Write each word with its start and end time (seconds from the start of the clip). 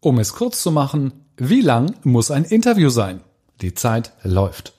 Um 0.00 0.20
es 0.20 0.32
kurz 0.32 0.62
zu 0.62 0.70
machen, 0.70 1.12
wie 1.36 1.60
lang 1.60 1.92
muss 2.04 2.30
ein 2.30 2.44
Interview 2.44 2.88
sein? 2.88 3.20
Die 3.60 3.74
Zeit 3.74 4.12
läuft. 4.22 4.72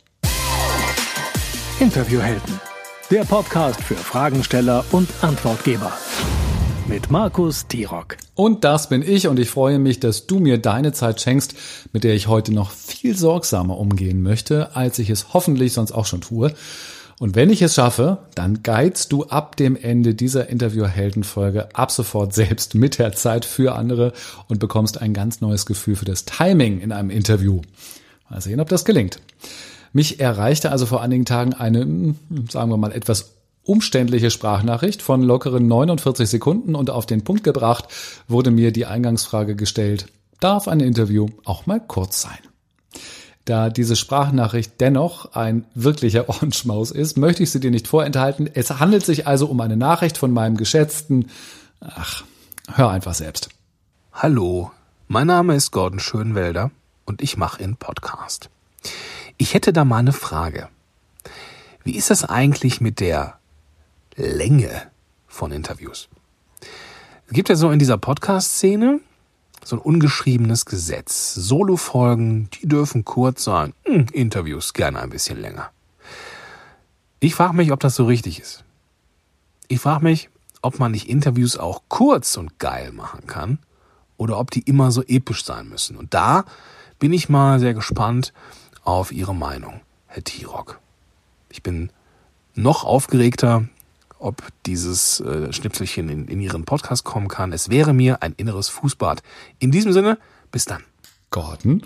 Interviewhelden. 1.82 2.62
Der 3.12 3.26
Podcast 3.26 3.82
für 3.82 3.96
Fragensteller 3.96 4.86
und 4.94 5.10
Antwortgeber. 5.20 5.92
Mit 6.88 7.12
Markus 7.12 7.68
Tirock. 7.68 8.16
Und 8.34 8.64
das 8.64 8.88
bin 8.88 9.02
ich 9.02 9.28
und 9.28 9.40
ich 9.40 9.50
freue 9.50 9.78
mich, 9.78 10.00
dass 10.00 10.26
du 10.26 10.40
mir 10.40 10.58
deine 10.58 10.94
Zeit 10.94 11.20
schenkst, 11.20 11.54
mit 11.92 12.06
der 12.06 12.16
ich 12.16 12.28
heute 12.28 12.54
noch 12.54 12.72
viel 12.72 13.14
sorgsamer 13.18 13.78
umgehen 13.78 14.24
möchte, 14.24 14.74
als 14.78 15.00
ich 15.00 15.10
es 15.10 15.34
hoffentlich 15.34 15.74
sonst 15.74 15.92
auch 15.92 16.06
schon 16.06 16.22
tue. 16.22 16.54
Und 17.20 17.36
wenn 17.36 17.50
ich 17.50 17.62
es 17.62 17.76
schaffe, 17.76 18.20
dann 18.34 18.64
geizt 18.64 19.12
du 19.12 19.26
ab 19.26 19.58
dem 19.58 19.76
Ende 19.76 20.16
dieser 20.16 20.48
Interview-Heldenfolge 20.48 21.76
ab 21.76 21.92
sofort 21.92 22.34
selbst 22.34 22.76
mit 22.76 22.98
der 22.98 23.12
Zeit 23.12 23.44
für 23.44 23.76
andere 23.76 24.14
und 24.48 24.60
bekommst 24.60 25.02
ein 25.02 25.14
ganz 25.14 25.42
neues 25.42 25.66
Gefühl 25.66 25.98
für 25.98 26.06
das 26.06 26.24
Timing 26.24 26.80
in 26.80 26.94
einem 26.94 27.10
Interview. 27.10 27.62
Mal 28.30 28.40
sehen, 28.40 28.62
ob 28.62 28.70
das 28.70 28.86
gelingt. 28.86 29.20
Mich 29.92 30.22
erreichte 30.22 30.72
also 30.72 30.86
vor 30.86 31.02
einigen 31.02 31.26
Tagen 31.26 31.54
eine, 31.54 31.82
hm, 31.82 32.16
sagen 32.50 32.72
wir 32.72 32.78
mal, 32.78 32.94
etwas 32.94 33.34
umständliche 33.64 34.32
Sprachnachricht 34.32 35.02
von 35.02 35.22
lockeren 35.22 35.68
49 35.68 36.30
Sekunden 36.30 36.74
und 36.74 36.90
auf 36.90 37.06
den 37.06 37.26
Punkt 37.26 37.44
gebracht 37.44 37.90
wurde 38.30 38.50
mir 38.50 38.72
die 38.72 38.86
Eingangsfrage 38.86 39.58
gestellt, 39.58 40.08
darf 40.40 40.70
ein 40.70 40.80
Interview 40.80 41.28
auch 41.44 41.66
mal 41.66 41.82
kurz 41.86 42.22
sein? 42.22 42.49
Da 43.50 43.72
diese 43.72 43.96
Sprachnachricht 43.96 44.80
dennoch 44.80 45.34
ein 45.34 45.66
wirklicher 45.74 46.30
Ohrenschmaus 46.30 46.92
ist, 46.92 47.18
möchte 47.18 47.42
ich 47.42 47.50
sie 47.50 47.60
dir 47.60 47.72
nicht 47.72 47.88
vorenthalten. 47.88 48.48
Es 48.54 48.70
handelt 48.80 49.04
sich 49.04 49.26
also 49.26 49.48
um 49.48 49.60
eine 49.60 49.76
Nachricht 49.76 50.20
von 50.20 50.30
meinem 50.30 50.56
geschätzten, 50.56 51.32
ach, 51.80 52.24
hör 52.72 52.92
einfach 52.92 53.16
selbst. 53.16 53.50
Hallo, 54.14 54.70
mein 55.08 55.26
Name 55.26 55.56
ist 55.56 55.72
Gordon 55.72 56.00
Schönwelder 56.00 56.70
und 57.06 57.24
ich 57.24 57.38
mache 57.38 57.64
einen 57.64 57.76
Podcast. 57.76 58.52
Ich 59.38 59.56
hätte 59.56 59.74
da 59.74 59.84
mal 59.84 59.98
eine 59.98 60.14
Frage. 60.14 60.70
Wie 61.84 61.96
ist 61.96 62.12
das 62.12 62.26
eigentlich 62.26 62.82
mit 62.82 63.00
der 63.00 63.40
Länge 64.16 64.70
von 65.28 65.52
Interviews? 65.52 66.08
Es 67.26 67.34
gibt 67.34 67.50
ja 67.50 67.56
so 67.56 67.72
in 67.72 67.80
dieser 67.80 67.98
Podcast-Szene 67.98 69.00
so 69.64 69.76
ein 69.76 69.82
ungeschriebenes 69.82 70.66
Gesetz. 70.66 71.34
Solo-Folgen, 71.36 72.50
die 72.52 72.68
dürfen 72.68 73.06
kurz 73.06 73.44
sein, 73.44 73.74
hm, 73.86 74.08
Interviews 74.12 74.74
gerne 74.74 75.00
ein 75.02 75.10
bisschen 75.10 75.40
länger. 75.40 75.70
Ich 77.20 77.36
frage 77.36 77.56
mich, 77.56 77.72
ob 77.72 77.80
das 77.80 77.96
so 77.96 78.06
richtig 78.06 78.40
ist. 78.40 78.64
Ich 79.68 79.80
frage 79.80 80.04
mich, 80.04 80.30
ob 80.62 80.80
man 80.80 80.92
nicht 80.92 81.10
Interviews 81.10 81.58
auch 81.58 81.82
kurz 81.88 82.38
und 82.38 82.60
geil 82.60 82.92
machen 82.92 83.28
kann 83.28 83.60
oder 84.18 84.38
ob 84.40 84.52
die 84.52 84.62
immer 84.62 84.92
so 84.92 85.04
episch 85.04 85.44
sein 85.46 85.70
müssen. 85.70 85.96
Und 85.96 86.14
da 86.14 86.46
bin 86.98 87.14
ich 87.14 87.30
mal 87.30 87.60
sehr 87.60 87.74
gespannt 87.74 88.34
auf 88.84 89.12
Ihre 89.12 89.36
Meinung, 89.36 89.82
Herr 90.08 90.24
Tirock. 90.24 90.80
Ich 91.50 91.64
bin 91.64 91.92
noch 92.56 92.84
aufgeregter, 92.84 93.66
ob 94.20 94.44
dieses 94.66 95.20
äh, 95.22 95.52
Schnipselchen 95.52 96.10
in, 96.10 96.28
in 96.28 96.40
Ihren 96.40 96.66
Podcast 96.66 97.04
kommen 97.04 97.28
kann. 97.28 97.54
Es 97.54 97.70
wäre 97.70 97.94
mir 97.94 98.22
ein 98.22 98.34
inneres 98.38 98.70
Fußbad. 98.70 99.24
In 99.60 99.72
diesem 99.72 99.94
Sinne, 99.94 100.18
bis 100.52 100.66
dann. 100.66 100.84
Gordon, 101.32 101.84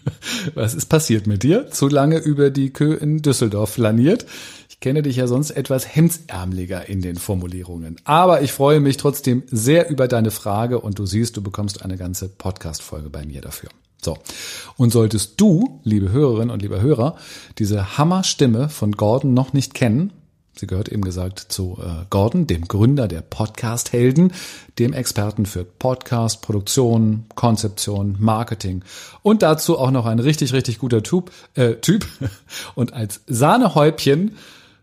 was 0.54 0.74
ist 0.74 0.86
passiert 0.86 1.26
mit 1.26 1.42
dir? 1.42 1.70
Zu 1.70 1.88
lange 1.88 2.18
über 2.18 2.50
die 2.50 2.70
Kö 2.70 2.94
in 2.94 3.20
Düsseldorf 3.20 3.70
flaniert? 3.70 4.24
Ich 4.70 4.80
kenne 4.80 5.02
dich 5.02 5.16
ja 5.16 5.26
sonst 5.26 5.50
etwas 5.50 5.94
hemdsärmeliger 5.94 6.88
in 6.88 7.02
den 7.02 7.16
Formulierungen. 7.16 7.96
Aber 8.04 8.42
ich 8.42 8.52
freue 8.52 8.80
mich 8.80 8.96
trotzdem 8.96 9.42
sehr 9.46 9.90
über 9.90 10.08
deine 10.08 10.30
Frage 10.30 10.80
und 10.80 10.98
du 10.98 11.04
siehst, 11.04 11.36
du 11.36 11.42
bekommst 11.42 11.82
eine 11.84 11.98
ganze 11.98 12.28
Podcast-Folge 12.28 13.10
bei 13.10 13.26
mir 13.26 13.42
dafür. 13.42 13.68
So. 14.00 14.16
Und 14.76 14.92
solltest 14.92 15.40
du, 15.40 15.80
liebe 15.82 16.10
Hörerinnen 16.10 16.50
und 16.50 16.62
liebe 16.62 16.80
Hörer, 16.80 17.16
diese 17.58 17.98
Hammerstimme 17.98 18.68
von 18.68 18.92
Gordon 18.92 19.34
noch 19.34 19.52
nicht 19.52 19.74
kennen, 19.74 20.12
Sie 20.58 20.66
gehört 20.66 20.88
eben 20.88 21.04
gesagt 21.04 21.38
zu 21.38 21.78
äh, 21.80 22.04
Gordon, 22.10 22.48
dem 22.48 22.66
Gründer 22.66 23.06
der 23.06 23.22
Podcast-Helden, 23.22 24.32
dem 24.78 24.92
Experten 24.92 25.46
für 25.46 25.64
Podcast, 25.64 26.42
Produktion, 26.42 27.26
Konzeption, 27.36 28.16
Marketing 28.18 28.82
und 29.22 29.42
dazu 29.42 29.78
auch 29.78 29.92
noch 29.92 30.06
ein 30.06 30.18
richtig, 30.18 30.52
richtig 30.52 30.78
guter 30.78 31.02
Typ. 31.02 31.30
Äh, 31.54 31.74
typ. 31.74 32.06
Und 32.74 32.92
als 32.92 33.20
Sahnehäubchen 33.26 34.36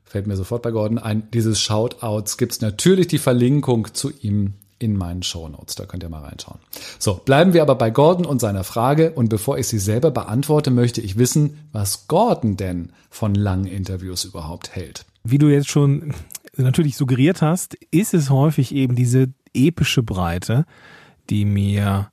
fällt 0.04 0.28
mir 0.28 0.38
sofort 0.38 0.62
bei 0.62 0.72
Gordon 0.72 0.98
ein, 0.98 1.30
dieses 1.32 1.60
Shoutouts 1.60 2.38
gibt's 2.38 2.62
natürlich 2.62 3.08
die 3.08 3.18
Verlinkung 3.18 3.94
zu 3.94 4.12
ihm 4.22 4.54
in 4.80 4.96
meinen 4.96 5.24
Shownotes. 5.24 5.76
Da 5.76 5.86
könnt 5.86 6.04
ihr 6.04 6.10
mal 6.10 6.24
reinschauen. 6.24 6.60
So, 7.00 7.16
bleiben 7.16 7.54
wir 7.54 7.62
aber 7.62 7.76
bei 7.76 7.90
Gordon 7.90 8.26
und 8.26 8.40
seiner 8.40 8.64
Frage. 8.64 9.12
Und 9.12 9.30
bevor 9.30 9.58
ich 9.58 9.68
sie 9.68 9.80
selber 9.80 10.12
beantworte, 10.12 10.72
möchte 10.72 11.02
ich 11.02 11.18
wissen, 11.18 11.68
was 11.72 12.08
Gordon 12.08 12.56
denn 12.56 12.94
von 13.10 13.36
langen 13.36 13.66
Interviews 13.66 14.24
überhaupt 14.24 14.76
hält. 14.76 15.06
Wie 15.28 15.40
du 15.40 15.48
jetzt 15.48 15.70
schon 15.70 16.14
natürlich 16.56 16.96
suggeriert 16.96 17.42
hast, 17.42 17.74
ist 17.90 18.14
es 18.14 18.30
häufig 18.30 18.74
eben 18.76 18.96
diese 18.96 19.34
epische 19.56 20.04
Breite, 20.04 20.66
die 21.32 21.46
mir 21.46 22.12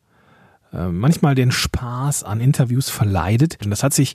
äh, 0.73 0.89
manchmal 0.89 1.35
den 1.35 1.53
Spaß 1.53 2.25
an 2.25 2.41
Interviews 2.41 2.89
verleidet. 2.89 3.59
Und 3.63 3.71
das 3.71 3.83
hat 3.83 3.93
sich 3.93 4.15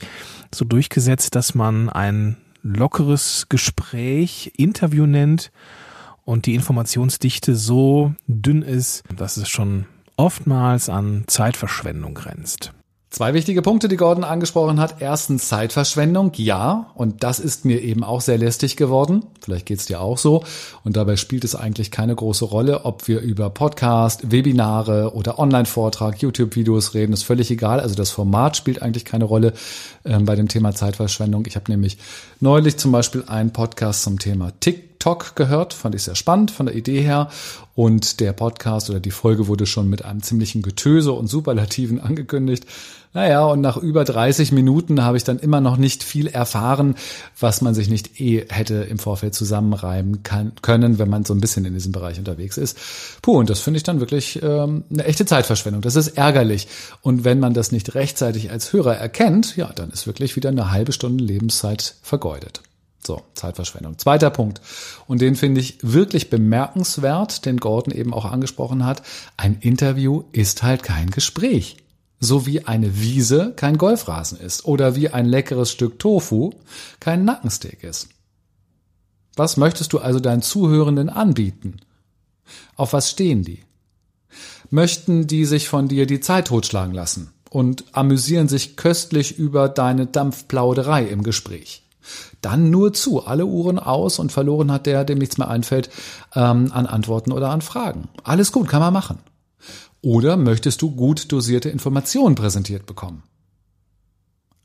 so 0.53 0.65
durchgesetzt, 0.65 1.35
dass 1.35 1.53
man 1.53 1.89
ein 1.89 2.37
lockeres 2.63 3.45
Gespräch 3.49 4.53
Interview 4.57 5.05
nennt 5.05 5.51
und 6.25 6.47
die 6.47 6.55
Informationsdichte 6.55 7.55
so 7.55 8.15
dünn 8.25 8.63
ist, 8.63 9.03
dass 9.15 9.37
es 9.37 9.47
schon 9.47 9.85
oftmals 10.15 10.89
an 10.89 11.25
Zeitverschwendung 11.27 12.15
grenzt. 12.15 12.73
Zwei 13.09 13.33
wichtige 13.33 13.61
Punkte, 13.61 13.87
die 13.87 13.95
Gordon 13.95 14.25
angesprochen 14.25 14.81
hat. 14.81 14.97
Erstens 14.99 15.47
Zeitverschwendung, 15.47 16.33
ja, 16.35 16.91
und 16.93 17.23
das 17.23 17.39
ist 17.39 17.63
mir 17.63 17.81
eben 17.81 18.03
auch 18.03 18.19
sehr 18.19 18.37
lästig 18.37 18.75
geworden. 18.75 19.23
Vielleicht 19.39 19.65
geht's 19.65 19.85
dir 19.85 20.01
auch 20.01 20.17
so. 20.17 20.43
Und 20.83 20.97
dabei 20.97 21.15
spielt 21.15 21.45
es 21.45 21.55
eigentlich 21.55 21.89
keine 21.89 22.13
große 22.13 22.43
Rolle, 22.43 22.83
ob 22.83 23.07
wir 23.07 23.21
über 23.21 23.49
Podcast, 23.49 24.29
Webinare 24.31 25.13
oder 25.13 25.39
Online-Vortrag, 25.39 26.21
YouTube-Videos 26.21 26.95
reden, 26.95 27.13
ist 27.13 27.23
völlig 27.23 27.49
egal. 27.49 27.79
Also 27.79 27.95
das 27.95 28.09
Format 28.09 28.57
spielt 28.57 28.81
eigentlich 28.81 29.05
keine 29.05 29.23
Rolle 29.23 29.53
ähm, 30.03 30.25
bei 30.25 30.35
dem 30.35 30.49
Thema 30.49 30.75
Zeitverschwendung. 30.75 31.45
Ich 31.45 31.55
habe 31.55 31.71
nämlich 31.71 31.97
neulich 32.41 32.75
zum 32.75 32.91
Beispiel 32.91 33.23
einen 33.27 33.53
Podcast 33.53 34.03
zum 34.03 34.19
Thema 34.19 34.51
TikTok 34.59 34.96
gehört, 35.15 35.73
fand 35.73 35.95
ich 35.95 36.03
sehr 36.03 36.15
spannend 36.15 36.51
von 36.51 36.65
der 36.65 36.75
Idee 36.75 37.01
her. 37.01 37.29
Und 37.75 38.19
der 38.19 38.33
Podcast 38.33 38.89
oder 38.89 38.99
die 38.99 39.11
Folge 39.11 39.47
wurde 39.47 39.65
schon 39.65 39.87
mit 39.87 40.03
einem 40.03 40.23
ziemlichen 40.23 40.61
Getöse 40.63 41.11
und 41.11 41.27
Superlativen 41.27 41.99
angekündigt. 42.01 42.65
Naja, 43.13 43.45
und 43.45 43.61
nach 43.61 43.77
über 43.77 44.03
30 44.03 44.51
Minuten 44.51 45.03
habe 45.03 45.17
ich 45.17 45.23
dann 45.23 45.39
immer 45.39 45.61
noch 45.61 45.77
nicht 45.77 46.03
viel 46.03 46.27
erfahren, 46.27 46.95
was 47.39 47.61
man 47.61 47.73
sich 47.73 47.89
nicht 47.89 48.19
eh 48.19 48.45
hätte 48.49 48.75
im 48.75 48.99
Vorfeld 48.99 49.33
zusammenreiben 49.33 50.23
kann, 50.23 50.51
können, 50.61 50.99
wenn 50.99 51.09
man 51.09 51.25
so 51.25 51.33
ein 51.33 51.41
bisschen 51.41 51.65
in 51.65 51.73
diesem 51.73 51.91
Bereich 51.91 52.19
unterwegs 52.19 52.57
ist. 52.57 52.77
Puh, 53.21 53.39
und 53.39 53.49
das 53.49 53.61
finde 53.61 53.77
ich 53.77 53.83
dann 53.83 53.99
wirklich 53.99 54.41
ähm, 54.43 54.83
eine 54.91 55.05
echte 55.05 55.25
Zeitverschwendung. 55.25 55.81
Das 55.81 55.95
ist 55.95 56.09
ärgerlich. 56.09 56.67
Und 57.01 57.23
wenn 57.23 57.39
man 57.39 57.53
das 57.53 57.71
nicht 57.71 57.95
rechtzeitig 57.95 58.51
als 58.51 58.73
Hörer 58.73 58.95
erkennt, 58.95 59.55
ja, 59.55 59.71
dann 59.73 59.89
ist 59.89 60.05
wirklich 60.05 60.35
wieder 60.35 60.49
eine 60.49 60.71
halbe 60.71 60.91
Stunde 60.91 61.23
Lebenszeit 61.23 61.95
vergeudet. 62.03 62.61
So, 63.07 63.23
Zeitverschwendung. 63.33 63.97
Zweiter 63.97 64.29
Punkt. 64.29 64.61
Und 65.07 65.21
den 65.21 65.35
finde 65.35 65.61
ich 65.61 65.79
wirklich 65.81 66.29
bemerkenswert, 66.29 67.45
den 67.45 67.57
Gordon 67.57 67.93
eben 67.93 68.13
auch 68.13 68.25
angesprochen 68.25 68.85
hat. 68.85 69.01
Ein 69.37 69.57
Interview 69.61 70.25
ist 70.31 70.61
halt 70.61 70.83
kein 70.83 71.09
Gespräch 71.09 71.77
so 72.19 72.45
wie 72.45 72.65
eine 72.65 72.99
Wiese 72.99 73.53
kein 73.55 73.77
Golfrasen 73.77 74.39
ist 74.39 74.65
oder 74.65 74.95
wie 74.95 75.09
ein 75.09 75.25
leckeres 75.25 75.71
Stück 75.71 75.99
Tofu 75.99 76.51
kein 76.99 77.25
Nackensteak 77.25 77.83
ist. 77.83 78.09
Was 79.35 79.57
möchtest 79.57 79.93
du 79.93 79.99
also 79.99 80.19
deinen 80.19 80.41
Zuhörenden 80.41 81.09
anbieten? 81.09 81.77
Auf 82.75 82.93
was 82.93 83.11
stehen 83.11 83.43
die? 83.43 83.59
Möchten 84.69 85.27
die 85.27 85.45
sich 85.45 85.69
von 85.69 85.87
dir 85.87 86.07
die 86.07 86.19
Zeit 86.19 86.47
totschlagen 86.47 86.93
lassen 86.93 87.31
und 87.49 87.85
amüsieren 87.91 88.47
sich 88.47 88.75
köstlich 88.75 89.37
über 89.37 89.69
deine 89.69 90.07
Dampfplauderei 90.07 91.05
im 91.05 91.21
Gespräch? 91.21 91.86
Dann 92.41 92.69
nur 92.69 92.93
zu, 92.93 93.25
alle 93.25 93.45
Uhren 93.45 93.79
aus 93.79 94.19
und 94.19 94.31
verloren 94.31 94.71
hat 94.71 94.85
der, 94.85 95.03
dem 95.03 95.17
nichts 95.17 95.37
mehr 95.37 95.49
einfällt, 95.49 95.89
ähm, 96.35 96.71
an 96.71 96.85
Antworten 96.85 97.31
oder 97.31 97.49
an 97.49 97.61
Fragen. 97.61 98.09
Alles 98.23 98.51
gut, 98.51 98.67
kann 98.67 98.81
man 98.81 98.93
machen. 98.93 99.19
Oder 100.01 100.37
möchtest 100.37 100.81
du 100.81 100.91
gut 100.91 101.31
dosierte 101.31 101.69
Informationen 101.69 102.35
präsentiert 102.35 102.85
bekommen? 102.85 103.23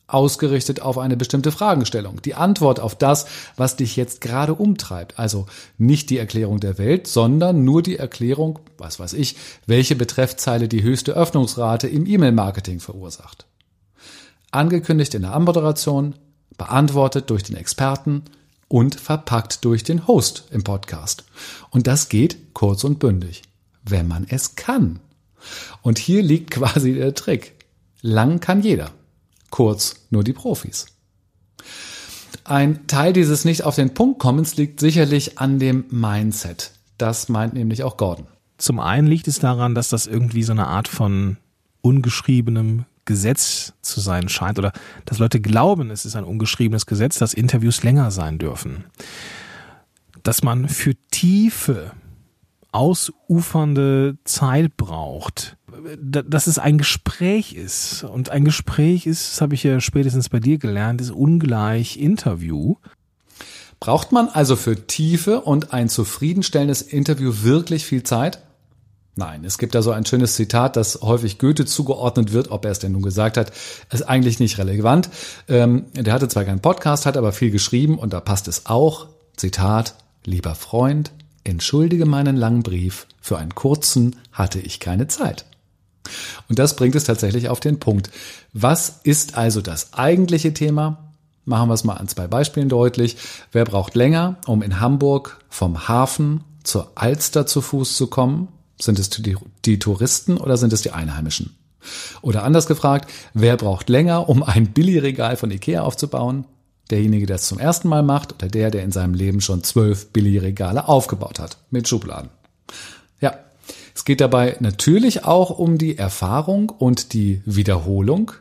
Ausgerichtet 0.07 0.83
auf 0.83 0.99
eine 0.99 1.17
bestimmte 1.17 1.53
Fragestellung. 1.53 2.21
Die 2.21 2.35
Antwort 2.35 2.81
auf 2.81 2.95
das, 2.95 3.27
was 3.57 3.77
dich 3.77 3.97
jetzt 3.97 4.21
gerade 4.21 4.55
umtreibt. 4.55 5.19
Also 5.19 5.47
nicht 5.79 6.11
die 6.11 6.19
Erklärung 6.19 6.61
der 6.61 6.77
Welt, 6.77 7.07
sondern 7.07 7.65
nur 7.65 7.83
die 7.83 7.97
Erklärung, 7.97 8.59
was 8.77 9.01
weiß 9.01 9.15
ich, 9.15 9.37
welche 9.67 9.97
Betreffzeile 9.97 10.69
die 10.69 10.83
höchste 10.83 11.13
Öffnungsrate 11.13 11.89
im 11.89 12.05
E-Mail-Marketing 12.05 12.79
verursacht. 12.79 13.47
Angekündigt 14.51 15.15
in 15.15 15.23
der 15.23 15.35
Anmoderation, 15.35 16.15
beantwortet 16.57 17.31
durch 17.31 17.43
den 17.43 17.57
Experten 17.57 18.23
und 18.69 18.95
verpackt 18.99 19.65
durch 19.65 19.85
den 19.85 20.07
Host 20.07 20.45
im 20.51 20.65
Podcast. 20.65 21.25
Und 21.71 21.87
das 21.87 22.09
geht 22.09 22.55
kurz 22.55 22.85
und 22.85 22.99
bündig, 22.99 23.43
wenn 23.85 24.09
man 24.09 24.27
es 24.29 24.57
kann. 24.57 25.01
Und 25.83 25.99
hier 25.99 26.23
liegt 26.23 26.51
quasi 26.53 26.95
der 26.95 27.15
Trick. 27.15 27.55
Lang 28.01 28.41
kann 28.41 28.63
jeder. 28.63 28.91
Kurz 29.51 30.07
nur 30.11 30.25
die 30.25 30.33
Profis. 30.33 30.87
Ein 32.45 32.87
Teil 32.87 33.13
dieses 33.13 33.45
nicht 33.45 33.65
auf 33.65 33.77
den 33.77 33.95
Punkt 33.95 34.19
kommens 34.19 34.57
liegt 34.57 34.81
sicherlich 34.81 35.39
an 35.39 35.59
dem 35.59 35.85
Mindset. 35.91 36.73
Das 36.99 37.29
meint 37.29 37.55
nämlich 37.55 37.83
auch 37.85 37.97
Gordon. 37.97 38.27
Zum 38.59 38.81
einen 38.81 39.07
liegt 39.07 39.29
es 39.29 39.39
daran, 39.39 39.75
dass 39.75 39.89
das 39.89 40.07
irgendwie 40.07 40.43
so 40.43 40.53
eine 40.53 40.67
Art 40.67 40.89
von 40.89 41.37
ungeschriebenem 41.83 42.85
Gesetz 43.05 43.73
zu 43.83 44.01
sein 44.01 44.29
scheint 44.29 44.59
oder 44.59 44.73
dass 45.05 45.19
Leute 45.19 45.41
glauben, 45.41 45.91
es 45.91 46.05
ist 46.05 46.17
ein 46.17 46.25
ungeschriebenes 46.25 46.87
Gesetz, 46.87 47.19
dass 47.19 47.35
Interviews 47.35 47.83
länger 47.83 48.11
sein 48.11 48.39
dürfen. 48.39 48.85
Dass 50.23 50.43
man 50.43 50.69
für 50.69 50.95
tiefe, 51.11 51.93
ausufernde 52.73 54.17
Zeit 54.25 54.77
braucht, 54.77 55.57
dass 56.01 56.47
es 56.47 56.59
ein 56.59 56.79
Gespräch 56.79 57.55
ist. 57.55 58.05
Und 58.05 58.31
ein 58.31 58.45
Gespräch 58.45 59.07
ist, 59.07 59.33
das 59.33 59.41
habe 59.43 59.55
ich 59.55 59.63
ja 59.63 59.81
spätestens 59.81 60.31
bei 60.31 60.41
dir 60.41 60.59
gelernt, 60.59 61.01
ist 61.01 61.11
ungleich 61.11 61.99
Interview. 61.99 62.77
Braucht 63.79 64.13
man 64.13 64.29
also 64.29 64.57
für 64.57 64.87
Tiefe 64.87 65.41
und 65.41 65.73
ein 65.73 65.89
zufriedenstellendes 65.89 66.83
Interview 66.83 67.43
wirklich 67.43 67.85
viel 67.85 68.05
Zeit? 68.05 68.41
Nein, 69.15 69.45
es 69.45 69.59
gibt 69.59 69.75
da 69.75 69.83
so 69.83 69.91
ein 69.91 70.07
schönes 70.07 70.37
Zitat, 70.37 70.77
das 70.77 71.01
häufig 71.03 71.39
Goethe 71.39 71.67
zugeordnet 71.67 72.33
wird, 72.33 72.51
ob 72.51 72.65
er 72.65 72.71
es 72.71 72.79
denn 72.79 72.93
nun 72.93 73.03
gesagt 73.03 73.37
hat, 73.37 73.53
ist 73.93 74.09
eigentlich 74.09 74.41
nicht 74.41 74.57
relevant. 74.57 75.11
Ähm, 75.49 75.85
der 75.93 76.15
hatte 76.15 76.29
zwar 76.29 76.45
keinen 76.45 76.61
Podcast, 76.61 77.05
hat 77.05 77.19
aber 77.19 77.33
viel 77.33 77.51
geschrieben 77.51 77.99
und 77.99 78.15
da 78.15 78.21
passt 78.21 78.49
es 78.49 78.65
auch. 78.67 79.09
Zitat, 79.37 79.97
lieber 80.25 80.55
Freund, 80.55 81.13
entschuldige 81.45 82.07
meinen 82.07 82.37
langen 82.37 82.63
Brief, 82.63 83.07
für 83.21 83.37
einen 83.37 83.55
kurzen 83.55 84.17
hatte 84.33 84.61
ich 84.61 84.81
keine 84.81 85.09
Zeit. 85.09 85.45
Und 86.49 86.59
das 86.59 86.75
bringt 86.77 86.95
es 86.95 87.05
tatsächlich 87.05 87.51
auf 87.51 87.61
den 87.61 87.79
Punkt. 87.79 88.11
Was 88.55 89.01
ist 89.05 89.37
also 89.37 89.61
das 89.61 89.93
eigentliche 89.93 90.55
Thema? 90.55 91.13
Machen 91.45 91.69
wir 91.69 91.75
es 91.75 91.85
mal 91.85 91.95
an 91.95 92.09
zwei 92.09 92.29
Beispielen 92.29 92.69
deutlich. 92.69 93.17
Wer 93.51 93.65
braucht 93.65 93.95
länger, 93.95 94.37
um 94.47 94.63
in 94.63 94.81
Hamburg 94.81 95.39
vom 95.51 95.87
Hafen 95.89 96.45
zur 96.63 96.93
Alster 96.95 97.47
zu 97.47 97.61
Fuß 97.61 97.97
zu 97.97 98.07
kommen? 98.07 98.49
Sind 98.83 98.99
es 98.99 99.11
die, 99.11 99.37
die 99.65 99.79
Touristen 99.79 100.39
oder 100.39 100.57
sind 100.57 100.73
es 100.73 100.83
die 100.83 100.91
Einheimischen? 100.91 101.57
Oder 102.21 102.43
anders 102.43 102.67
gefragt, 102.67 103.09
wer 103.33 103.57
braucht 103.57 103.89
länger, 103.89 104.29
um 104.29 104.43
ein 104.43 104.73
Billigregal 104.73 105.37
von 105.37 105.53
Ikea 105.53 105.83
aufzubauen? 105.83 106.47
Derjenige, 106.91 107.27
der 107.27 107.37
es 107.37 107.47
zum 107.47 107.61
ersten 107.61 107.89
Mal 107.89 108.03
macht 108.03 108.33
oder 108.35 108.49
der, 108.49 108.73
der 108.73 108.83
in 108.83 108.91
seinem 108.91 109.15
Leben 109.15 109.41
schon 109.41 109.63
zwölf 109.63 110.09
Billigregale 110.13 110.89
aufgebaut 110.89 111.39
hat 111.39 111.59
mit 111.71 111.87
Schubladen? 111.87 112.31
Ja, 113.21 113.39
es 113.95 114.05
geht 114.05 114.21
dabei 114.21 114.57
natürlich 114.59 115.25
auch 115.25 115.51
um 115.51 115.79
die 115.79 115.97
Erfahrung 115.97 116.71
und 116.71 117.13
die 117.13 117.41
Wiederholung. 117.47 118.33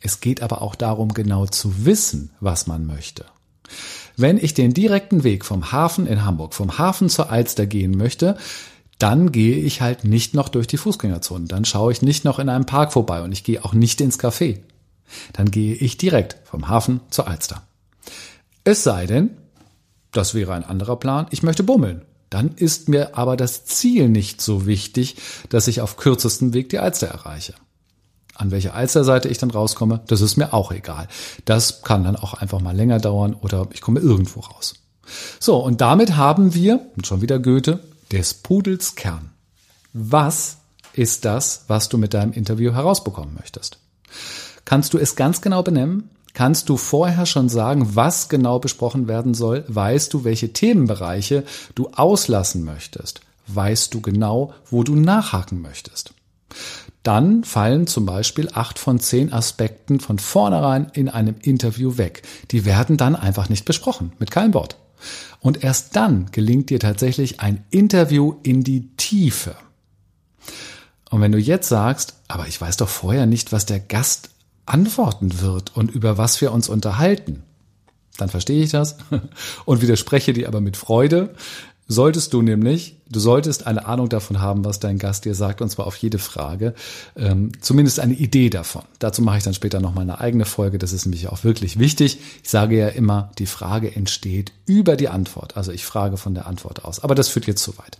Es 0.00 0.20
geht 0.20 0.42
aber 0.42 0.60
auch 0.60 0.74
darum, 0.74 1.14
genau 1.14 1.46
zu 1.46 1.86
wissen, 1.86 2.30
was 2.40 2.66
man 2.66 2.84
möchte. 2.84 3.26
Wenn 4.16 4.38
ich 4.38 4.54
den 4.54 4.74
direkten 4.74 5.22
Weg 5.22 5.44
vom 5.44 5.70
Hafen 5.70 6.08
in 6.08 6.24
Hamburg, 6.24 6.52
vom 6.52 6.78
Hafen 6.78 7.08
zur 7.08 7.30
Alster 7.30 7.66
gehen 7.66 7.96
möchte, 7.96 8.36
dann 9.04 9.32
gehe 9.32 9.58
ich 9.58 9.82
halt 9.82 10.04
nicht 10.04 10.32
noch 10.32 10.48
durch 10.48 10.66
die 10.66 10.78
Fußgängerzone. 10.78 11.44
Dann 11.46 11.66
schaue 11.66 11.92
ich 11.92 12.00
nicht 12.00 12.24
noch 12.24 12.38
in 12.38 12.48
einem 12.48 12.64
Park 12.64 12.90
vorbei 12.90 13.20
und 13.20 13.32
ich 13.32 13.44
gehe 13.44 13.62
auch 13.62 13.74
nicht 13.74 14.00
ins 14.00 14.18
Café. 14.18 14.60
Dann 15.34 15.50
gehe 15.50 15.74
ich 15.74 15.98
direkt 15.98 16.38
vom 16.44 16.68
Hafen 16.68 17.00
zur 17.10 17.28
Alster. 17.28 17.60
Es 18.64 18.82
sei 18.82 19.04
denn, 19.04 19.36
das 20.10 20.32
wäre 20.32 20.54
ein 20.54 20.64
anderer 20.64 20.96
Plan, 20.96 21.26
ich 21.32 21.42
möchte 21.42 21.64
bummeln. 21.64 22.00
Dann 22.30 22.52
ist 22.56 22.88
mir 22.88 23.14
aber 23.18 23.36
das 23.36 23.66
Ziel 23.66 24.08
nicht 24.08 24.40
so 24.40 24.64
wichtig, 24.64 25.16
dass 25.50 25.68
ich 25.68 25.82
auf 25.82 25.98
kürzestem 25.98 26.54
Weg 26.54 26.70
die 26.70 26.78
Alster 26.78 27.08
erreiche. 27.08 27.52
An 28.34 28.52
welcher 28.52 28.72
Alsterseite 28.72 29.28
ich 29.28 29.36
dann 29.36 29.50
rauskomme, 29.50 30.00
das 30.06 30.22
ist 30.22 30.38
mir 30.38 30.54
auch 30.54 30.72
egal. 30.72 31.08
Das 31.44 31.82
kann 31.82 32.04
dann 32.04 32.16
auch 32.16 32.32
einfach 32.32 32.62
mal 32.62 32.74
länger 32.74 33.00
dauern 33.00 33.34
oder 33.34 33.68
ich 33.74 33.82
komme 33.82 34.00
irgendwo 34.00 34.40
raus. 34.40 34.76
So, 35.40 35.58
und 35.58 35.82
damit 35.82 36.16
haben 36.16 36.54
wir, 36.54 36.80
schon 37.04 37.20
wieder 37.20 37.38
Goethe, 37.38 37.80
des 38.12 38.34
Pudels 38.34 38.94
Kern. 38.94 39.30
Was 39.92 40.58
ist 40.92 41.24
das, 41.24 41.64
was 41.68 41.88
du 41.88 41.98
mit 41.98 42.14
deinem 42.14 42.32
Interview 42.32 42.72
herausbekommen 42.72 43.34
möchtest? 43.34 43.78
Kannst 44.64 44.94
du 44.94 44.98
es 44.98 45.16
ganz 45.16 45.40
genau 45.40 45.62
benennen? 45.62 46.10
Kannst 46.32 46.68
du 46.68 46.76
vorher 46.76 47.26
schon 47.26 47.48
sagen, 47.48 47.94
was 47.94 48.28
genau 48.28 48.58
besprochen 48.58 49.06
werden 49.06 49.34
soll? 49.34 49.64
Weißt 49.68 50.12
du, 50.12 50.24
welche 50.24 50.52
Themenbereiche 50.52 51.44
du 51.74 51.90
auslassen 51.94 52.64
möchtest? 52.64 53.20
Weißt 53.46 53.94
du 53.94 54.00
genau, 54.00 54.52
wo 54.68 54.82
du 54.82 54.96
nachhaken 54.96 55.62
möchtest? 55.62 56.12
Dann 57.04 57.44
fallen 57.44 57.86
zum 57.86 58.06
Beispiel 58.06 58.48
acht 58.52 58.78
von 58.78 58.98
zehn 58.98 59.32
Aspekten 59.32 60.00
von 60.00 60.18
vornherein 60.18 60.90
in 60.94 61.08
einem 61.08 61.36
Interview 61.42 61.98
weg. 61.98 62.22
Die 62.50 62.64
werden 62.64 62.96
dann 62.96 63.14
einfach 63.14 63.48
nicht 63.48 63.64
besprochen, 63.64 64.12
mit 64.18 64.30
keinem 64.30 64.54
Wort. 64.54 64.76
Und 65.40 65.62
erst 65.62 65.96
dann 65.96 66.30
gelingt 66.32 66.70
dir 66.70 66.80
tatsächlich 66.80 67.40
ein 67.40 67.64
Interview 67.70 68.36
in 68.42 68.64
die 68.64 68.88
Tiefe. 68.96 69.56
Und 71.10 71.20
wenn 71.20 71.32
du 71.32 71.38
jetzt 71.38 71.68
sagst, 71.68 72.14
aber 72.28 72.48
ich 72.48 72.60
weiß 72.60 72.76
doch 72.76 72.88
vorher 72.88 73.26
nicht, 73.26 73.52
was 73.52 73.66
der 73.66 73.80
Gast 73.80 74.30
antworten 74.66 75.40
wird 75.40 75.76
und 75.76 75.90
über 75.90 76.18
was 76.18 76.40
wir 76.40 76.52
uns 76.52 76.68
unterhalten, 76.68 77.42
dann 78.16 78.28
verstehe 78.28 78.62
ich 78.62 78.70
das 78.70 78.96
und 79.64 79.82
widerspreche 79.82 80.32
dir 80.32 80.48
aber 80.48 80.60
mit 80.60 80.76
Freude. 80.76 81.34
Solltest 81.86 82.32
du 82.32 82.40
nämlich, 82.40 82.96
du 83.10 83.20
solltest 83.20 83.66
eine 83.66 83.84
Ahnung 83.84 84.08
davon 84.08 84.40
haben, 84.40 84.64
was 84.64 84.80
dein 84.80 84.98
Gast 84.98 85.26
dir 85.26 85.34
sagt, 85.34 85.60
und 85.60 85.68
zwar 85.68 85.86
auf 85.86 85.96
jede 85.96 86.18
Frage, 86.18 86.74
ähm, 87.14 87.52
zumindest 87.60 88.00
eine 88.00 88.14
Idee 88.14 88.48
davon. 88.48 88.82
Dazu 89.00 89.20
mache 89.20 89.36
ich 89.36 89.44
dann 89.44 89.52
später 89.52 89.80
nochmal 89.80 90.02
eine 90.02 90.18
eigene 90.18 90.46
Folge, 90.46 90.78
das 90.78 90.94
ist 90.94 91.04
nämlich 91.04 91.28
auch 91.28 91.44
wirklich 91.44 91.78
wichtig. 91.78 92.18
Ich 92.42 92.48
sage 92.48 92.78
ja 92.78 92.88
immer, 92.88 93.30
die 93.38 93.46
Frage 93.46 93.94
entsteht 93.94 94.52
über 94.64 94.96
die 94.96 95.08
Antwort, 95.08 95.58
also 95.58 95.72
ich 95.72 95.84
frage 95.84 96.16
von 96.16 96.34
der 96.34 96.46
Antwort 96.46 96.86
aus, 96.86 97.00
aber 97.00 97.14
das 97.14 97.28
führt 97.28 97.46
jetzt 97.46 97.62
zu 97.62 97.76
weit. 97.76 97.98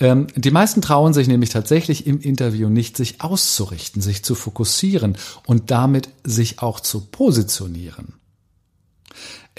Ähm, 0.00 0.26
die 0.36 0.50
meisten 0.50 0.82
trauen 0.82 1.14
sich 1.14 1.28
nämlich 1.28 1.50
tatsächlich 1.50 2.06
im 2.06 2.20
Interview 2.20 2.68
nicht, 2.68 2.96
sich 2.96 3.22
auszurichten, 3.22 4.02
sich 4.02 4.22
zu 4.22 4.34
fokussieren 4.34 5.16
und 5.46 5.70
damit 5.70 6.10
sich 6.24 6.60
auch 6.60 6.80
zu 6.80 7.00
positionieren. 7.00 8.17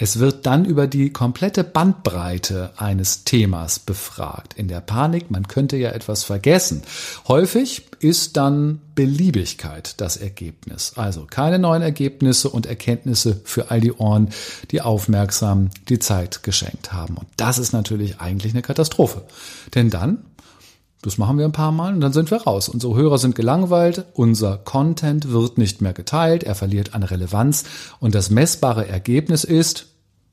Es 0.02 0.18
wird 0.18 0.46
dann 0.46 0.64
über 0.64 0.86
die 0.86 1.12
komplette 1.12 1.62
Bandbreite 1.62 2.70
eines 2.78 3.24
Themas 3.24 3.78
befragt. 3.78 4.54
In 4.54 4.66
der 4.66 4.80
Panik, 4.80 5.30
man 5.30 5.46
könnte 5.46 5.76
ja 5.76 5.90
etwas 5.90 6.24
vergessen. 6.24 6.80
Häufig 7.28 7.82
ist 7.98 8.38
dann 8.38 8.80
Beliebigkeit 8.94 10.00
das 10.00 10.16
Ergebnis. 10.16 10.94
Also 10.96 11.26
keine 11.28 11.58
neuen 11.58 11.82
Ergebnisse 11.82 12.48
und 12.48 12.64
Erkenntnisse 12.64 13.42
für 13.44 13.70
all 13.70 13.82
die 13.82 13.92
Ohren, 13.92 14.30
die 14.70 14.80
aufmerksam 14.80 15.68
die 15.90 15.98
Zeit 15.98 16.42
geschenkt 16.44 16.94
haben. 16.94 17.18
Und 17.18 17.28
das 17.36 17.58
ist 17.58 17.72
natürlich 17.72 18.20
eigentlich 18.20 18.54
eine 18.54 18.62
Katastrophe. 18.62 19.24
Denn 19.74 19.90
dann 19.90 20.24
das 21.02 21.16
machen 21.16 21.38
wir 21.38 21.46
ein 21.46 21.52
paar 21.52 21.72
Mal 21.72 21.94
und 21.94 22.02
dann 22.02 22.12
sind 22.12 22.30
wir 22.30 22.42
raus. 22.42 22.68
Unsere 22.68 22.94
Hörer 22.94 23.16
sind 23.16 23.34
gelangweilt, 23.34 24.04
unser 24.12 24.58
Content 24.58 25.32
wird 25.32 25.56
nicht 25.56 25.80
mehr 25.80 25.94
geteilt, 25.94 26.44
er 26.44 26.54
verliert 26.54 26.94
an 26.94 27.02
Relevanz 27.02 27.64
und 28.00 28.14
das 28.14 28.28
messbare 28.28 28.86
Ergebnis 28.86 29.44
ist, 29.44 29.89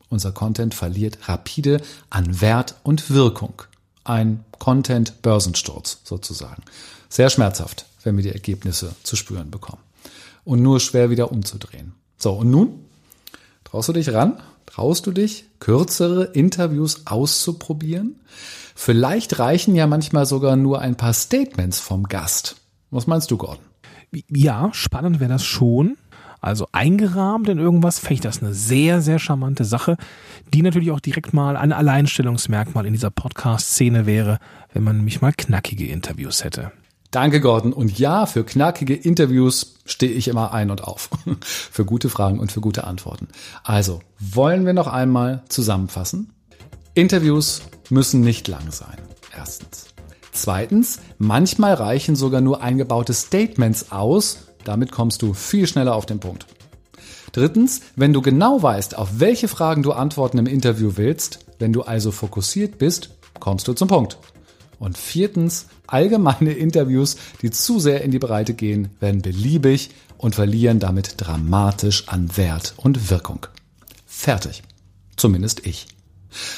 unser 0.09 0.31
Content 0.31 0.73
verliert 0.73 1.17
rapide 1.27 1.81
an 2.09 2.41
Wert 2.41 2.75
und 2.83 3.09
Wirkung. 3.09 3.61
Ein 4.03 4.43
Content-Börsensturz 4.59 5.99
sozusagen. 6.03 6.63
Sehr 7.09 7.29
schmerzhaft, 7.29 7.85
wenn 8.03 8.15
wir 8.15 8.23
die 8.23 8.31
Ergebnisse 8.31 8.95
zu 9.03 9.15
spüren 9.15 9.51
bekommen. 9.51 9.81
Und 10.43 10.61
nur 10.61 10.79
schwer 10.79 11.09
wieder 11.09 11.31
umzudrehen. 11.31 11.93
So, 12.17 12.33
und 12.33 12.49
nun? 12.49 12.85
Traust 13.65 13.89
du 13.89 13.93
dich 13.93 14.13
ran? 14.13 14.41
Traust 14.65 15.05
du 15.07 15.11
dich, 15.11 15.45
kürzere 15.59 16.25
Interviews 16.25 17.05
auszuprobieren? 17.05 18.19
Vielleicht 18.75 19.39
reichen 19.39 19.75
ja 19.75 19.87
manchmal 19.87 20.25
sogar 20.25 20.55
nur 20.55 20.79
ein 20.79 20.95
paar 20.95 21.13
Statements 21.13 21.79
vom 21.79 22.03
Gast. 22.03 22.57
Was 22.91 23.07
meinst 23.07 23.31
du, 23.31 23.37
Gordon? 23.37 23.65
Ja, 24.29 24.69
spannend 24.73 25.19
wäre 25.19 25.31
das 25.31 25.43
schon. 25.43 25.97
Also 26.47 26.67
eingerahmt 26.71 27.49
in 27.49 27.59
irgendwas, 27.59 27.99
fände 27.99 28.13
ich 28.15 28.21
das 28.21 28.41
eine 28.41 28.53
sehr, 28.53 29.01
sehr 29.01 29.19
charmante 29.19 29.65
Sache, 29.65 29.97
die 30.53 30.61
natürlich 30.61 30.91
auch 30.91 30.99
direkt 30.99 31.33
mal 31.33 31.57
ein 31.57 31.73
Alleinstellungsmerkmal 31.73 32.85
in 32.85 32.93
dieser 32.93 33.11
Podcast-Szene 33.11 34.05
wäre, 34.05 34.39
wenn 34.73 34.83
man 34.83 34.97
nämlich 34.97 35.21
mal 35.21 35.33
knackige 35.33 35.87
Interviews 35.87 36.43
hätte. 36.43 36.71
Danke, 37.11 37.41
Gordon. 37.41 37.73
Und 37.73 37.99
ja, 37.99 38.25
für 38.25 38.43
knackige 38.43 38.93
Interviews 38.93 39.75
stehe 39.85 40.11
ich 40.11 40.27
immer 40.27 40.53
ein 40.53 40.71
und 40.71 40.83
auf. 40.83 41.09
für 41.41 41.83
gute 41.83 42.09
Fragen 42.09 42.39
und 42.39 42.51
für 42.51 42.61
gute 42.61 42.85
Antworten. 42.85 43.27
Also, 43.63 44.01
wollen 44.19 44.65
wir 44.65 44.73
noch 44.73 44.87
einmal 44.87 45.43
zusammenfassen? 45.49 46.31
Interviews 46.93 47.61
müssen 47.89 48.21
nicht 48.21 48.47
lang 48.47 48.71
sein. 48.71 48.97
Erstens. 49.35 49.87
Zweitens, 50.31 50.99
manchmal 51.17 51.73
reichen 51.73 52.15
sogar 52.15 52.41
nur 52.41 52.61
eingebaute 52.61 53.13
Statements 53.13 53.91
aus, 53.91 54.46
damit 54.63 54.91
kommst 54.91 55.21
du 55.21 55.33
viel 55.33 55.67
schneller 55.67 55.95
auf 55.95 56.05
den 56.05 56.19
Punkt. 56.19 56.45
Drittens, 57.31 57.81
wenn 57.95 58.13
du 58.13 58.21
genau 58.21 58.61
weißt, 58.61 58.97
auf 58.97 59.19
welche 59.19 59.47
Fragen 59.47 59.83
du 59.83 59.91
Antworten 59.91 60.37
im 60.37 60.47
Interview 60.47 60.93
willst, 60.95 61.39
wenn 61.59 61.73
du 61.73 61.83
also 61.83 62.11
fokussiert 62.11 62.77
bist, 62.77 63.11
kommst 63.39 63.67
du 63.67 63.73
zum 63.73 63.87
Punkt. 63.87 64.17
Und 64.79 64.97
viertens, 64.97 65.67
allgemeine 65.87 66.53
Interviews, 66.53 67.17
die 67.41 67.51
zu 67.51 67.79
sehr 67.79 68.01
in 68.01 68.11
die 68.11 68.19
Breite 68.19 68.53
gehen, 68.53 68.89
werden 68.99 69.21
beliebig 69.21 69.91
und 70.17 70.35
verlieren 70.35 70.79
damit 70.79 71.15
dramatisch 71.17 72.07
an 72.07 72.35
Wert 72.37 72.73
und 72.77 73.09
Wirkung. 73.09 73.45
Fertig. 74.05 74.63
Zumindest 75.15 75.65
ich. 75.65 75.87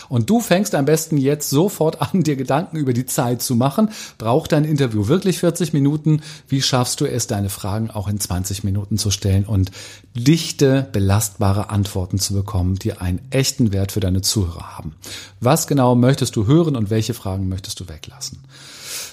Und 0.10 0.30
du 0.30 0.40
fängst 0.40 0.76
am 0.76 0.86
besten 0.86 1.18
jetzt 1.18 1.50
sofort 1.50 2.02
an, 2.02 2.24
dir 2.24 2.36
Gedanken 2.36 2.78
über 2.78 2.94
die 2.94 3.06
Zeit 3.06 3.42
zu 3.42 3.56
machen. 3.56 3.90
Braucht 4.18 4.52
dein 4.52 4.66
Interview 4.66 5.08
wirklich 5.08 5.40
40 5.40 5.74
Minuten? 5.74 6.22
Wie 6.48 6.62
schaffst 6.62 7.02
du 7.02 7.06
es, 7.06 7.28
deine 7.28 7.50
Fragen 7.50 7.92
auch 7.92 8.08
in 8.08 8.20
20 8.20 8.64
Minuten 8.64 8.98
zu 8.98 9.12
stellen 9.12 9.46
und 9.46 9.72
dichte, 10.14 10.88
belastbare 10.92 11.70
Antworten 11.70 12.20
zu 12.20 12.34
bekommen, 12.34 12.76
die 12.76 12.94
einen 12.94 13.20
echten 13.30 13.72
Wert 13.72 13.92
für 13.92 14.00
deine 14.00 14.22
Zuhörer 14.22 14.78
haben? 14.78 14.96
Was 15.40 15.68
genau 15.68 15.96
möchtest 15.96 16.36
du 16.36 16.48
hören 16.48 16.76
und 16.76 16.90
welche 16.90 17.14
Fragen 17.14 17.50
möchtest 17.50 17.80
du 17.80 17.88
weglassen? 17.88 18.40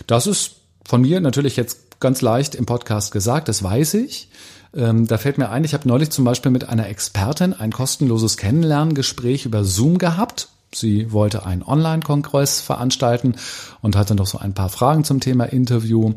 Das 0.06 0.26
ist 0.26 0.56
von 0.86 1.00
mir 1.02 1.20
natürlich 1.20 1.56
jetzt 1.56 2.00
ganz 2.00 2.20
leicht 2.20 2.54
im 2.54 2.66
Podcast 2.66 3.12
gesagt, 3.12 3.48
das 3.48 3.62
weiß 3.62 3.94
ich. 3.94 4.28
Ähm, 4.74 5.06
da 5.06 5.18
fällt 5.18 5.38
mir 5.38 5.50
ein, 5.50 5.64
ich 5.64 5.74
habe 5.74 5.88
neulich 5.88 6.10
zum 6.10 6.24
Beispiel 6.24 6.50
mit 6.50 6.68
einer 6.68 6.88
Expertin 6.88 7.54
ein 7.54 7.72
kostenloses 7.72 8.36
Kennenlerngespräch 8.36 9.46
über 9.46 9.64
Zoom 9.64 9.98
gehabt. 9.98 10.48
Sie 10.74 11.12
wollte 11.12 11.46
einen 11.46 11.62
Online-Kongress 11.62 12.60
veranstalten 12.60 13.36
und 13.80 13.96
hatte 13.96 14.14
noch 14.14 14.26
so 14.26 14.38
ein 14.38 14.52
paar 14.52 14.68
Fragen 14.68 15.04
zum 15.04 15.20
Thema 15.20 15.44
Interview, 15.44 16.12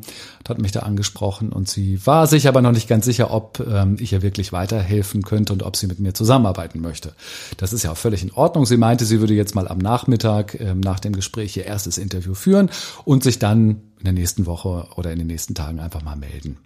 hat 0.47 0.57
mich 0.59 0.71
da 0.71 0.79
angesprochen 0.79 1.51
und 1.53 1.69
sie 1.69 2.05
war 2.07 2.25
sich 2.25 2.47
aber 2.47 2.61
noch 2.61 2.71
nicht 2.71 2.89
ganz 2.89 3.05
sicher, 3.05 3.31
ob 3.31 3.59
ähm, 3.59 3.97
ich 3.99 4.13
ihr 4.13 4.23
wirklich 4.23 4.51
weiterhelfen 4.51 5.21
könnte 5.21 5.53
und 5.53 5.61
ob 5.61 5.75
sie 5.75 5.85
mit 5.85 5.99
mir 5.99 6.15
zusammenarbeiten 6.15 6.81
möchte. 6.81 7.13
Das 7.57 7.71
ist 7.71 7.83
ja 7.83 7.91
auch 7.91 7.97
völlig 7.97 8.23
in 8.23 8.31
Ordnung. 8.31 8.65
Sie 8.65 8.77
meinte, 8.77 9.05
sie 9.05 9.19
würde 9.19 9.35
jetzt 9.35 9.53
mal 9.53 9.67
am 9.67 9.77
Nachmittag 9.77 10.59
ähm, 10.59 10.79
nach 10.79 10.99
dem 10.99 11.13
Gespräch 11.13 11.55
ihr 11.55 11.65
erstes 11.65 11.99
Interview 11.99 12.33
führen 12.33 12.71
und 13.05 13.23
sich 13.23 13.38
dann 13.38 13.83
in 14.00 14.06
der 14.06 14.13
nächsten 14.13 14.46
Woche 14.46 14.88
oder 14.96 15.12
in 15.12 15.20
den 15.20 15.27
nächsten 15.27 15.56
Tagen 15.56 15.79
einfach 15.79 16.01
mal 16.01 16.15
melden. 16.15 16.58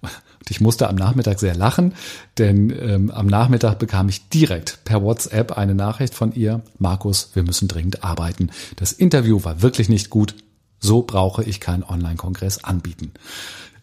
Und 0.00 0.50
ich 0.50 0.60
musste 0.60 0.88
am 0.88 0.96
Nachmittag 0.96 1.38
sehr 1.38 1.54
lachen, 1.54 1.94
denn 2.38 2.70
ähm, 2.70 3.10
am 3.10 3.28
Nachmittag 3.28 3.78
bekam 3.78 4.08
ich 4.08 4.28
direkt 4.28 4.84
per 4.84 5.02
WhatsApp 5.02 5.56
eine 5.56 5.74
Nachricht 5.74 6.14
von 6.14 6.34
ihr, 6.34 6.62
Markus, 6.78 7.30
wir 7.34 7.44
müssen 7.44 7.68
dringend 7.68 8.02
arbeiten. 8.02 8.50
Das 8.76 8.92
Interview 8.92 9.44
war 9.44 9.62
wirklich 9.62 9.88
nicht 9.88 10.10
gut. 10.10 10.34
So 10.80 11.02
brauche 11.02 11.44
ich 11.44 11.60
keinen 11.60 11.84
Online-Kongress 11.84 12.64
anbieten. 12.64 13.12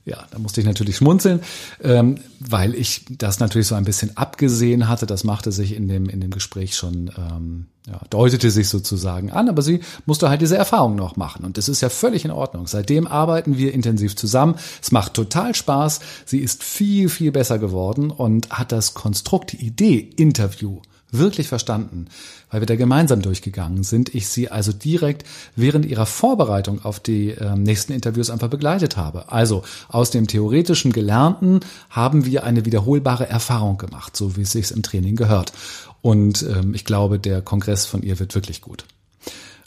Ja, 0.10 0.26
da 0.32 0.40
musste 0.40 0.60
ich 0.60 0.66
natürlich 0.66 0.98
schmunzeln, 0.98 1.42
ähm, 1.84 2.16
weil 2.40 2.74
ich 2.74 3.06
das 3.12 3.40
natürlich 3.40 3.68
so 3.68 3.76
ein 3.76 3.84
bisschen 3.84 4.18
abgesehen 4.18 4.88
hatte. 4.88 5.06
Das 5.06 5.24
machte 5.24 5.52
sich 5.52 5.76
in 5.76 5.88
dem, 5.88 6.10
in 6.10 6.20
dem 6.20 6.32
Gespräch 6.32 6.76
schon, 6.76 7.12
ähm, 7.16 7.68
ja, 7.86 8.02
deutete 8.10 8.50
sich 8.50 8.70
sozusagen 8.70 9.30
an, 9.30 9.50
aber 9.50 9.62
sie 9.62 9.82
musste 10.08 10.28
halt 10.30 10.42
diese 10.42 10.58
Erfahrung 10.58 10.96
noch 10.96 11.16
machen. 11.16 11.46
Und 11.46 11.60
das 11.60 11.70
ist 11.70 11.82
ja 11.82 11.90
völlig 11.90 12.26
in 12.26 12.32
Ordnung. 12.32 12.66
Seitdem 12.66 13.06
arbeiten 13.06 13.60
wir 13.60 13.72
intensiv 13.72 14.16
zusammen. 14.16 14.56
Es 14.82 14.92
macht 14.92 15.14
total 15.14 15.54
Spaß. 15.54 16.00
Sie 16.26 16.40
ist 16.40 16.64
viel, 16.64 17.08
viel 17.08 17.32
besser 17.32 17.60
geworden 17.60 18.10
und 18.10 18.50
hat 18.50 18.72
das 18.72 18.96
Konstrukt, 18.96 19.52
die 19.52 19.64
Idee, 19.64 20.10
Interview 20.16 20.82
wirklich 21.12 21.48
verstanden, 21.48 22.06
weil 22.50 22.62
wir 22.62 22.66
da 22.66 22.76
gemeinsam 22.76 23.22
durchgegangen 23.22 23.84
sind. 23.84 24.14
Ich 24.14 24.28
sie 24.28 24.50
also 24.50 24.72
direkt 24.72 25.26
während 25.56 25.86
ihrer 25.86 26.06
Vorbereitung 26.06 26.84
auf 26.84 27.00
die 27.00 27.32
äh, 27.32 27.56
nächsten 27.56 27.94
Interviews 27.94 28.30
einfach 28.30 28.50
begleitet 28.50 28.98
habe. 28.98 29.32
Also 29.32 29.64
aus 29.88 30.12
dem 30.12 30.28
theoretischen 30.28 30.92
Gelernten 30.92 31.62
haben 31.90 32.26
wir 32.26 32.44
eine 32.44 32.66
wiederholbare 32.66 33.28
Erfahrung 33.28 33.78
gemacht, 33.78 34.16
so 34.16 34.36
wie 34.36 34.42
es 34.42 34.52
sich 34.52 34.72
im 34.72 34.84
Training 34.84 35.16
gehört. 35.16 35.54
Und 36.02 36.44
ähm, 36.44 36.74
ich 36.74 36.86
glaube, 36.86 37.20
der 37.20 37.42
Kongress 37.42 37.86
von 37.86 38.04
ihr 38.04 38.20
wird 38.20 38.36
wirklich 38.36 38.62
gut. 38.62 38.86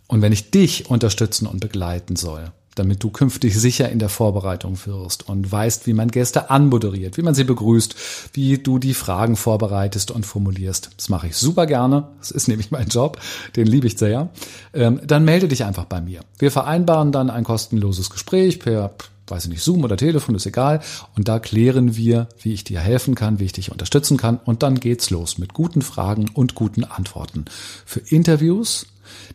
Und 0.07 0.23
wenn 0.23 0.33
ich 0.33 0.51
dich 0.51 0.91
unterstützen 0.91 1.47
und 1.47 1.61
begleiten 1.61 2.17
soll, 2.17 2.53
damit 2.75 3.03
du 3.03 3.11
künftig 3.11 3.59
sicher 3.59 3.89
in 3.91 3.99
der 3.99 4.09
Vorbereitung 4.09 4.79
wirst 4.87 5.29
und 5.29 5.51
weißt, 5.51 5.87
wie 5.87 5.93
man 5.93 6.11
Gäste 6.11 6.51
anmoderiert, 6.51 7.17
wie 7.17 7.23
man 7.23 7.35
sie 7.35 7.45
begrüßt, 7.45 7.95
wie 8.33 8.59
du 8.59 8.79
die 8.79 8.95
Fragen 8.95 9.37
vorbereitest 9.37 10.11
und 10.11 10.25
formulierst. 10.25 10.91
Das 10.97 11.09
mache 11.09 11.29
ich 11.29 11.37
super 11.37 11.67
gerne. 11.67 12.09
Das 12.19 12.31
ist 12.31 12.49
nämlich 12.49 12.71
mein 12.71 12.89
Job. 12.89 13.21
Den 13.57 13.67
liebe 13.67 13.87
ich 13.87 13.99
sehr. 13.99 14.31
Ähm, 14.73 15.01
dann 15.05 15.25
melde 15.25 15.49
dich 15.49 15.65
einfach 15.65 15.85
bei 15.85 16.01
mir. 16.01 16.21
Wir 16.39 16.51
vereinbaren 16.51 17.13
dann 17.13 17.31
ein 17.31 17.45
kostenloses 17.45 18.11
Gespräch 18.11 18.59
per 18.59 18.93
weiß 19.29 19.45
ich 19.45 19.51
nicht, 19.51 19.63
Zoom 19.63 19.85
oder 19.85 19.97
Telefon, 19.97 20.35
ist 20.35 20.47
egal. 20.47 20.81
Und 21.17 21.29
da 21.29 21.39
klären 21.39 21.97
wir, 21.97 22.29
wie 22.43 22.53
ich 22.53 22.65
dir 22.65 22.81
helfen 22.81 23.15
kann, 23.15 23.39
wie 23.39 23.45
ich 23.45 23.53
dich 23.53 23.73
unterstützen 23.73 24.19
kann. 24.19 24.39
Und 24.45 24.63
dann 24.63 24.79
geht's 24.79 25.11
los 25.11 25.39
mit 25.39 25.55
guten 25.55 25.81
Fragen 25.81 26.29
und 26.29 26.55
guten 26.55 26.85
Antworten. 26.85 27.47
Für 27.87 28.01
Interviews, 28.01 28.87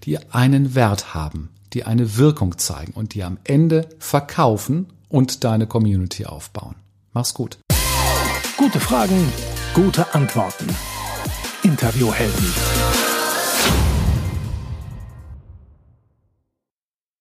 die 0.04 0.20
einen 0.32 0.76
Wert 0.76 1.16
haben, 1.16 1.50
die 1.78 1.84
eine 1.84 2.18
Wirkung 2.18 2.58
zeigen 2.58 2.94
und 2.94 3.14
die 3.14 3.24
am 3.24 3.38
Ende 3.44 3.88
verkaufen 4.00 4.88
und 5.10 5.44
deine 5.44 5.68
Community 5.68 6.26
aufbauen. 6.26 6.74
Mach's 7.14 7.36
gut. 7.36 7.60
Gute 8.58 8.80
Fragen, 8.80 9.32
gute 9.76 10.16
Antworten. 10.16 10.66
Interviewhelden. 11.62 12.54